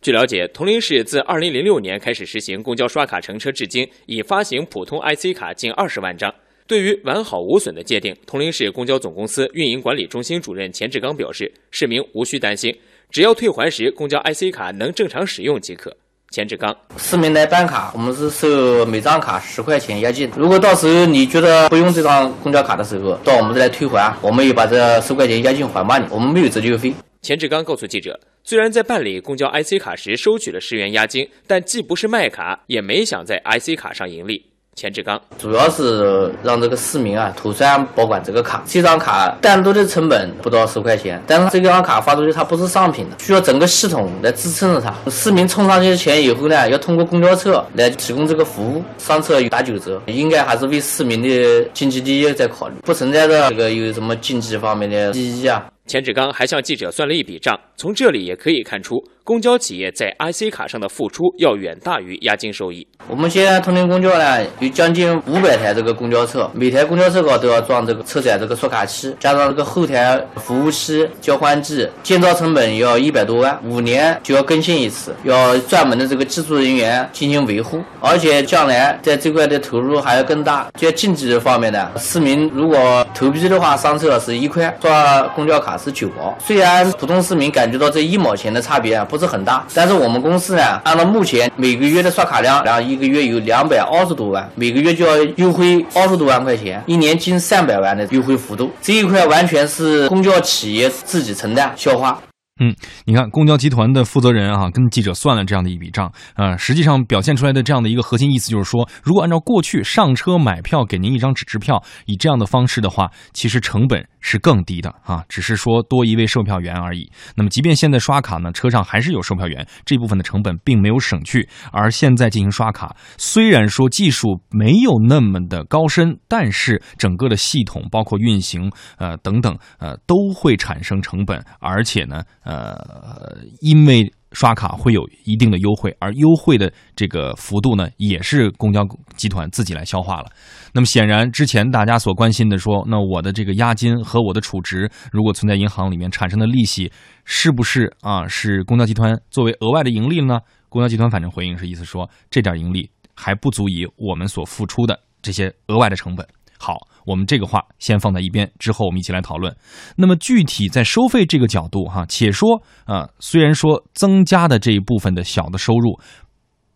[0.00, 6.34] 据了解，铜陵市自2006年开始实行公交刷卡乘车，至今已发行普通 IC 卡近二十万张。
[6.66, 12.74] 对于完好无损的界定，铜陵市公交总公司运营管理中心主任钱志刚表示，市民无需担心，
[13.10, 15.94] 只要退还时公交 IC 卡能正常使用即可。
[16.30, 20.30] 钱志刚，市民来办卡，我们是收每张卡十块钱押金。
[20.36, 26.94] 如果到时候你觉得不用这张公交卡的时候，到我们这来退还，我们也把这十块钱押金还给你，我们没有折旧费。
[27.20, 34.49] 钱志刚告诉记者，虽然在办理公交 IC 卡时收取了十元押金，但既不是卖卡，也没想在 IC 卡上盈利。
[34.76, 38.62] 钱志刚主要是让这个市民啊妥善保管这个卡。
[38.66, 44.94] 这张卡单独的成本不到十块钱，但是这张卡发出去它不是商品的，需要整个系统来支撑着它。
[45.10, 55.66] 市民充上去钱以后呢，要通过公交车来提供这个服务，上车有打九折，应该还是为市民的经济利益在考虑，不存在着这个有什么经济方面的利益啊。
[55.86, 59.02] 钱志刚还向记者算了一笔账，从这里也可以看出。
[59.30, 62.84] 公交企业在 IC 卡上的付出要远大于押金收益。
[63.06, 80.66] 我们现在铜陵公交呢，有将近五百台这个公交车，每台公交车高都要装这个车载这个刷卡器，加上这个后台服务器、交换机，建造成本要一百多万，五年就要更新一次，要专门的这个技术人员进行维护，而且将来在这块的投入还要更大。
[80.74, 86.36] 在经济方面呢，市民如果投币的话，上车是一块，刷公交卡是九毛。
[86.40, 89.19] 虽然普通市民感觉到这一毛钱的差别啊，不。
[89.20, 102.18] 是很大，但是我们公司呢，按照目前每个月的刷卡量，然后一个月有两百二十多万，每个月就要优惠二十多万块钱，一年近三百万的优惠幅度，这一块完全是公交企业自己承担消化。
[102.62, 117.10] 嗯，你看，公交集团的负责人啊，跟记者算了这样的一笔账，呃，实际上表现出来的这样的一个核心意思就是说，如果按照过去上车买票给您一张纸质票，以这样的方式的话，其实成本是更低的啊，只是说多一位售票员而已。
[117.34, 121.48] 那么，即便现在刷卡呢，车上还是有售票员，这部分的成本并没有省去。
[121.72, 132.22] 而现在进行刷卡，虽然说技术没有那么的高深，但是整个的系统包括运行呃等等呃都会产生成本，而且呢。
[132.50, 138.82] 呃因为刷卡会有一定的优惠，而优惠的这个幅度呢，也是公交
[139.16, 140.30] 集团自己来消化了。
[140.72, 146.90] 那么显然，之前大家所关心的说，那我的这个押金和我的储值，如果存在银行里面产生的利息，
[147.24, 150.40] 是不是啊是公交集团作为额外的盈利呢？
[150.68, 156.26] 公交集团反正回应是意思说，这点盈利还不足以我们所付出的这些额外的成本。
[156.58, 156.74] 好。
[157.10, 159.52] 我们这个话先放在一边，之后我们一起来讨论。
[159.96, 165.98] 那么具体在收费这个角度，哈，且说啊，虽然说增加的这一部分的小的收入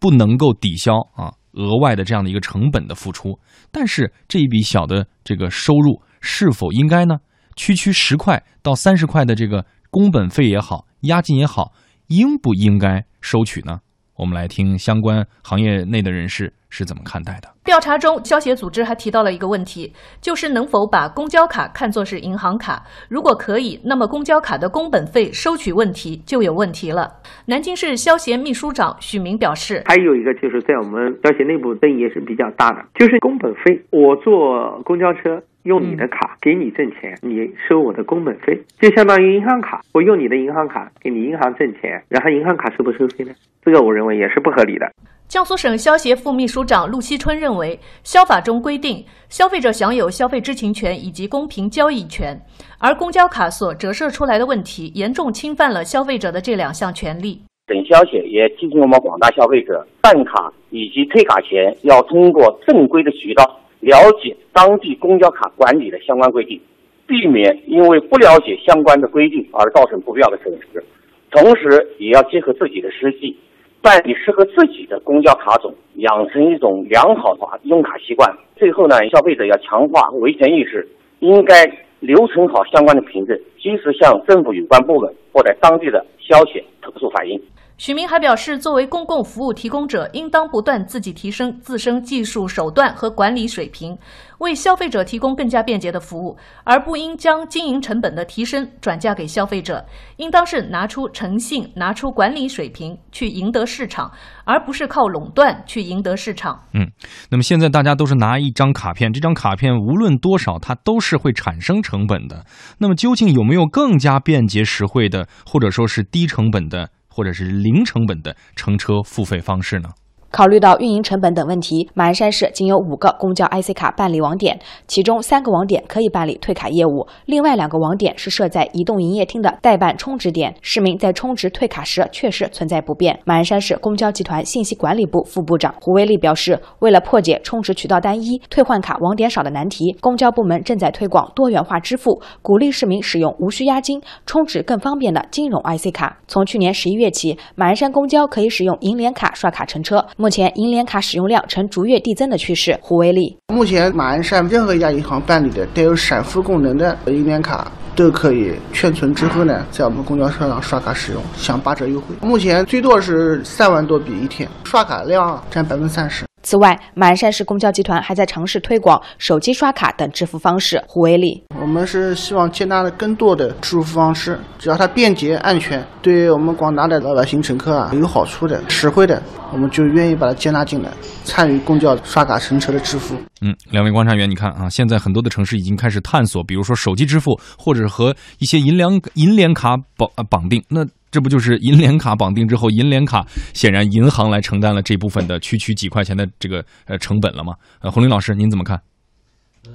[0.00, 3.38] 不能够抵消啊额外的这样的一个成本的付出，
[3.70, 7.18] 但是这一笔小的这个收入是否应该呢？
[7.54, 11.72] 区区十块到三十块的这个工本费也好，押金也好，
[12.08, 13.78] 应不应该收取呢？
[14.16, 17.48] 我们来听相关行业内的人士是怎么看待的。
[17.64, 22.84] 调查中，消协组织还提到了一个问题，就是能否把公交卡看作是银行卡？
[23.08, 27.10] 如果可以，那么公交卡的工本费收取问题就有问题了。
[27.46, 33.82] 南京市消协秘书长许明表示，还有一个就是在我们消协内部争议也是比较大的，就是工本费。
[33.90, 43.32] 我坐公交车用你的卡给你挣钱，你收我的工本费，就相当于银行卡，我用你的银行卡给你银行挣钱，然后银行卡收不收费呢？
[43.62, 44.86] 这个我认为也是不合理的。
[45.26, 52.38] 江苏省消协副秘书长陆希春认为，消法中规定，消费者享有消费知情权以及公平交易权，
[52.78, 57.40] 而公交卡所折射出来的问题，严重侵犯了消费者的这两项权利。
[57.68, 66.58] 省消协也提醒我们广大消费者，办卡以及退卡前，要通过正规的渠道了解当地公交卡管理的相关规定，
[67.06, 70.82] 避免因为不了解相关的规定而造成不必要的损失。
[71.30, 73.36] 同时，也要结合自己的实际。
[73.82, 78.34] 办理适合自己的公交卡种，养成一种良好的用卡习惯。
[78.56, 81.54] 最后呢，消费者要强化维权意识，应该
[82.00, 87.38] 留存好相关的凭证，及时向政府有关部门或者当地的消协投诉反映。
[87.84, 93.98] 许明还表示，作为公共服务提供者，应当不断自己提升自身技术手段和管理水平，
[94.38, 99.84] 为消费者提供更加便捷的服务，而不应将经营成本的提升转嫁给消费者。
[100.16, 104.10] 应当是拿出诚信、拿出管理水平去赢得市场，
[104.46, 106.58] 而不是靠垄断去赢得市场。
[106.72, 106.90] 嗯，
[107.28, 112.46] 那么现在大家都是拿一张卡片，这张卡片无论多少，它都是会产生成本的。
[112.78, 116.88] 那么究竟有没有更加便捷实惠的，或者说是低成本的？
[117.14, 119.88] 或者是零成本的乘车付费方式呢？
[120.34, 124.58] 考虑到运营成本等问题，马鞍山市仅有五个公交 IC 卡办理网点，
[124.88, 133.16] 其中三个网点可以办理退卡业务，另外两个网点是设在移动营业厅的代办充值点，市民在充值退卡时确实存在不便。
[133.24, 146.18] 马鞍山市公交集团信息管理部副部长胡威利表示，为了破解充值渠道单一、退换卡网点少的难题，公交部门正在推广多元化支付，鼓励市民使用无需押金、充值更方便的金融 IC 卡。
[146.26, 150.04] 从去年十一月起，马鞍山公交可以使用银联卡刷卡乘车。
[150.24, 152.74] 目前银联卡使用量呈逐月递增的趋势。
[152.80, 162.06] 胡威利，目前马鞍山任何一家银行办理的带有闪付功能的银联卡，都可以劝存之后呢，在我们公交车上刷卡使用，享八折优惠。
[162.22, 166.24] 目前最多是三万多笔一天，刷卡量占百分之三十。
[166.44, 170.80] 此外，马鞍山市公交集团还在尝试推广手机刷卡等支付方式。
[170.86, 179.22] 胡威利，我们是希望接纳了更多的支付方式，只要它便捷、安全，对我们广大的老百姓乘客啊有好处的、实惠的，
[179.52, 180.90] 我们就愿意把它接纳进来，
[181.24, 183.16] 参与公交刷卡乘车的支付。
[183.40, 190.86] 嗯，两位观察员，你看啊，现在很多的城市已经开始探索，比如说手机支付，或者和一些银联银联卡绑绑定，那。
[191.14, 197.54] 这不就是银联卡绑定之后，银联卡显然银行来承担了这部分的区区几块钱的这个呃成本了吗？
[197.82, 198.80] 呃，洪林老师您怎么看？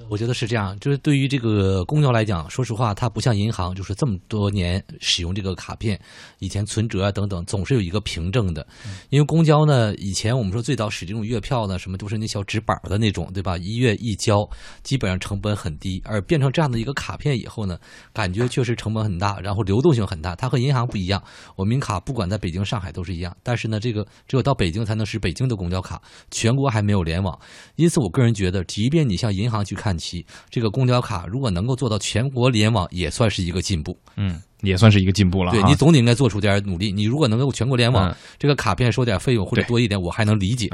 [0.09, 5.99] 我觉得是这样，就是对于这个公交来讲，说实话，它不像银行，就是这么多年使用这个卡片，
[6.39, 8.65] 以前存折啊等等，总是有一个凭证的。
[9.09, 13.57] 因为公交呢，以前我们说最早使这种月票呢，什么都是那小纸板的那种，对吧？
[13.57, 14.47] 一月一交，
[14.83, 16.01] 基本上成本很低。
[16.05, 17.77] 而变成这样的一个卡片以后呢，
[18.13, 20.35] 感觉确实成本很大，然后流动性很大。
[20.35, 21.21] 它和银行不一样，
[21.55, 27.37] 我们卡不管在北京、上海都是一样，但是呢，这个只有到北京才能使北京的公交卡，全国还没有联网。
[27.75, 29.78] 因此，我个人觉得，即便你向银行去。
[29.79, 33.97] 看齐这个公交卡，如果能够做到全国联网，也算是一个进步。
[34.17, 34.41] 嗯。
[34.61, 35.51] 也算是一个进步了。
[35.51, 36.91] 对你总得应该做出点努力。
[36.91, 40.67] 你如果能够全国联网，这个卡片收点费用或者多一点，我还能理解。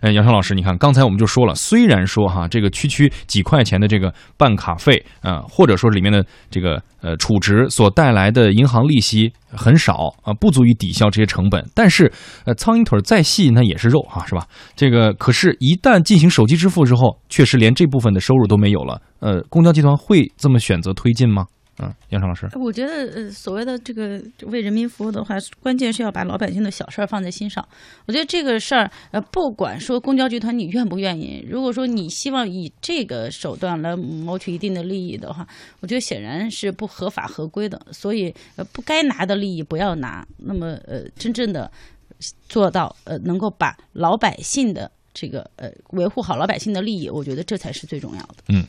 [0.00, 11.64] 嗯，杨超老师，你看刚才我们就说了，虽然说哈这个区区几块钱的这个办卡费啊，或者说里面的这个呃储值所带来的银行利息很少啊，不足以抵消这些成本。
[11.74, 12.12] 但是
[12.44, 14.46] 呃，苍蝇腿再细那也是肉哈，是吧？
[14.74, 19.00] 这个可是，一旦进行手机支付之后，确实连这部分的收入都没有了。
[19.20, 21.46] 呃，公交集团会这么选择推进吗？
[21.80, 27.66] 嗯，杨成老师，我觉得呃，所谓的这个为人民服务的话，关键是要把老百姓的小事儿放在心上。
[28.06, 35.46] 我觉得这个事儿，呃，不管说公交集团你愿不愿意，如果说你希望以这个手段来谋取一定的利益的话，
[35.78, 37.80] 我觉得显然是不合法合规的。
[37.92, 40.26] 所以，呃，不该拿的利益不要拿。
[40.38, 41.70] 那么，呃，真正的
[42.48, 48.34] 做到呃，能够把老百姓的这个呃维护好老百姓的利益，我觉得这才是最重要的。
[48.48, 48.64] 嗯。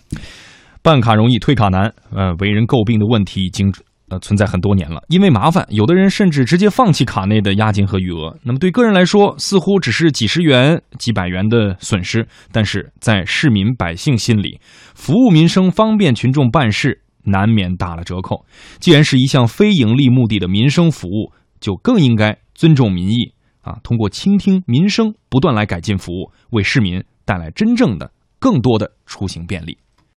[0.82, 3.72] 办卡容易退卡难，呃，为人诟病的问题已经
[4.10, 5.04] 呃存在很多年了。
[5.10, 8.38] 因为麻烦，有的人甚至直接放弃卡内的押金和余额。
[8.44, 14.60] 那么对个人来说，似乎只是几十元、几百元的损失，但是在市民百姓心里，
[14.96, 18.46] 服务民生、方便群众办事，难免打了折扣。
[18.80, 29.78] 既然是一项非盈利目的的民生服务，就更应该尊重民意啊，通过倾听民生，不断来改进服务，为市民带来真正的、更多的出行便利。